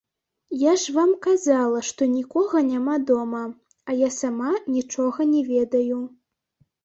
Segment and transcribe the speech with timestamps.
[0.59, 3.41] Я ж вам казала, што нікога няма дома,
[3.89, 6.01] а я сама нічога не ведаю.